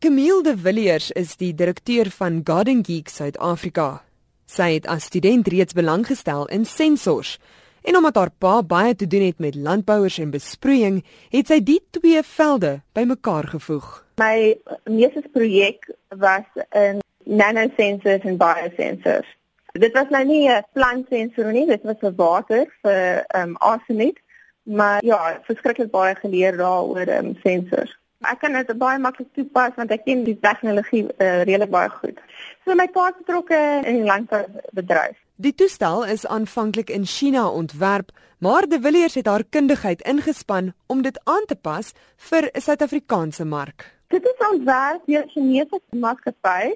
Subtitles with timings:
[0.00, 4.04] Camille de Villiers is die direkteur van Garden Geek Suid-Afrika.
[4.46, 7.32] Sy het as student reeds belang gestel in sensors
[7.82, 11.02] en omdat haar pa baie te doen het met landbouers en besproeiing,
[11.34, 13.90] het sy die twee velde bymekaar gevoeg.
[14.22, 14.54] My
[14.86, 16.46] meeste projek was
[16.78, 19.36] in nanosensors en biosensors.
[19.74, 24.22] Dit was nou nie 'n plantsensor nie, dit was vir water vir ehm um, arsenet,
[24.62, 27.98] maar ja, verskriklik baie geleer daaroor ehm um, sensors.
[28.26, 32.18] Ek kan dit baie maklik toepas want ek ken die tegnologie uh, redelik baie goed.
[32.66, 35.14] So my pa het betrokke in die landboubedryf.
[35.38, 38.10] Die toestel is aanvanklik in China ontwerp,
[38.42, 43.44] maar De Villiers het haar kundigheid ingespan om dit aan te pas vir 'n Suid-Afrikaanse
[43.44, 43.86] mark.
[44.08, 46.74] Dit is ontwerp deur 'n Chinese maatskappy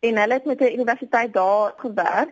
[0.00, 2.30] en hulle het met 'n universiteit daar gewerk.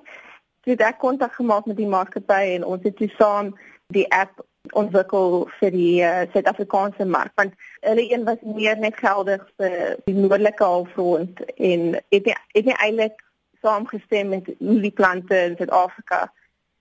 [0.61, 5.49] Dit het kontak gemaak met die maatskappy en ons het toe saam die app ontwikkel
[5.59, 10.65] vir die uh, Suid-Afrikaanse mark want hulle een was meer net geldig vir die noordelike
[10.65, 13.19] halfrond en het nie, het nie eintlik
[13.63, 16.29] saamgestem met hoe die plante in Suid-Afrika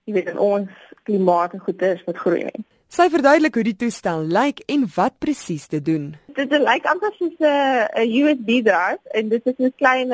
[0.06, 0.70] jy weet in ons
[1.06, 2.64] klimaat en goeders wat groei nie.
[2.92, 6.10] Sy verduidelik hoe die toestel lyk en wat presies te doen.
[6.36, 10.10] Dit lyk amper soos 'n USB drive en dit is 'n klein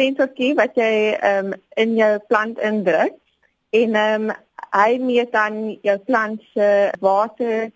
[0.00, 3.16] sensortjie wat jy um, in jou plant indruk
[3.70, 4.30] en um,
[4.70, 7.70] hy meet dan jou plant se water,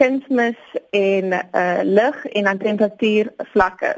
[0.00, 0.58] kunsmis
[0.90, 3.96] en uh lig en dan temperatuur vlakke.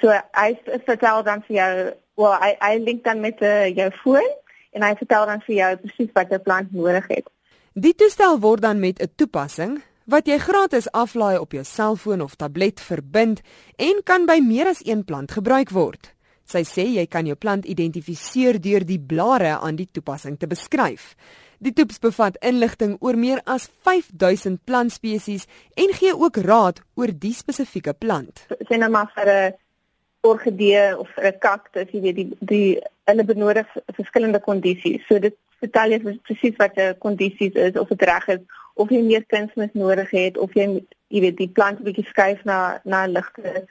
[0.00, 0.54] So hy
[0.86, 1.74] vertel dan vir jou,
[2.20, 4.30] wel hy hy link dan met uh, jou foon
[4.76, 7.30] en hy vertel dan vir jou presies wat jou plant nodig het.
[7.74, 12.34] Die toestel word dan met 'n toepassing wat jy gratis aflaai op jou selfoon of
[12.34, 13.40] tablet verbind
[13.76, 16.14] en kan by meer as een plant gebruik word.
[16.44, 21.14] Sy sê jy kan jou plant identifiseer deur die blare aan die toepassing te beskryf.
[21.60, 25.42] Die toeps bevat inligting oor meer as 5000 plantspesies
[25.76, 28.46] en gee ook raad oor die spesifieke plant.
[28.68, 29.52] Sien nou maar vir 'n
[30.20, 35.04] orgidee of 'n kaktus, jy weet die die hulle benodig verskillende kondisies.
[35.06, 38.40] So dit vertel jy presies wat jou kondisies is of dit reg is
[38.74, 40.66] of jy meer kunsmis nodig het of jy
[41.08, 43.66] jy weet die plant 'n bietjie skuif na na 'n ligte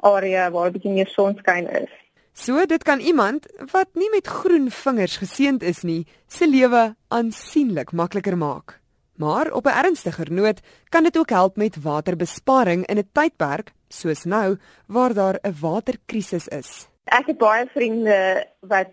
[0.00, 1.92] area waar 'n bietjie meer sonskyn is.
[2.40, 7.92] So dit kan iemand wat nie met groen vingers geseënd is nie, se lewe aansienlik
[7.92, 8.78] makliker maak.
[9.20, 14.24] Maar op 'n ernstiger noot kan dit ook help met waterbesparing in 'n tydperk soos
[14.24, 14.56] nou
[14.86, 16.88] waar daar 'n waterkrisis is.
[17.04, 18.92] Ek het baie vriende wat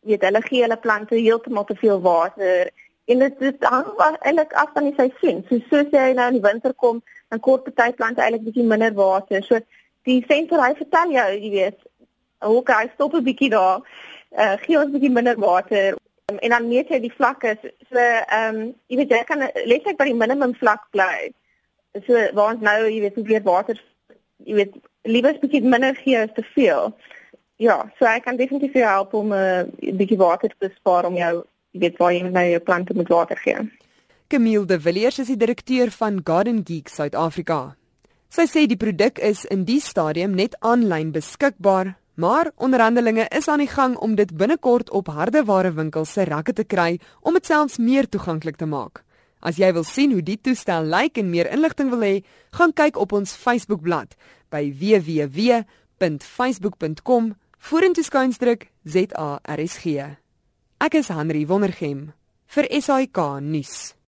[0.00, 2.70] weet hulle gee hulle plante heeltemal te veel water
[3.04, 5.44] en dit dit hang eintlik af van die seisoen.
[5.48, 8.94] So soos jy nou in die winter kom, dan kort party plante eintlik bietjie minder
[8.94, 9.42] water.
[9.42, 9.58] So
[10.02, 11.78] die sensor hy vertel jou, jy weet,
[12.38, 13.80] hoe kan hy stop 'n bietjie daar?
[14.30, 15.96] Uh gee ons 'n bietjie minder water
[16.30, 17.56] um, en dan meet jy die vlakke.
[17.90, 21.30] So ehm um, jy weet jy kan letterlik by die minimum vlak bly.
[22.06, 23.76] So waar ons nou jy weet hoeveel water
[24.44, 26.94] jy weet liewer 'n bietjie minder gee as te veel.
[27.56, 31.14] Ja, so ek kan definitief jou help om 'n uh, bietjie water te bespaar om
[31.14, 33.58] jou jy weet waar jy nou jou plante moet water gee.
[34.28, 37.76] Camille de Villiers is die direkteur van Garden Geek Suid-Afrika.
[38.28, 43.58] Sy sê die produk is in die stadium net aanlyn beskikbaar, Maar onderhandelinge is aan
[43.62, 48.08] die gang om dit binnekort op hardewarewinkels se rakke te kry om dit selfs meer
[48.08, 49.04] toeganklik te maak.
[49.38, 52.24] As jy wil sien hoe die toestel lyk en meer inligting wil hê,
[52.58, 54.18] gaan kyk op ons Facebookblad
[54.50, 59.84] by www.facebook.com vorentoeskuinsdruk ZARSG.
[60.82, 62.10] Ek is Henry Wondergem
[62.50, 63.97] vir SAK nuus.